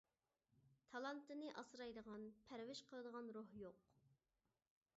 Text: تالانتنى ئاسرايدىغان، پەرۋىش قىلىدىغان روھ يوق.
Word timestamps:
تالانتنى 0.93 1.51
ئاسرايدىغان، 1.61 2.25
پەرۋىش 2.47 2.81
قىلىدىغان 2.89 3.29
روھ 3.39 3.53
يوق. 3.65 3.85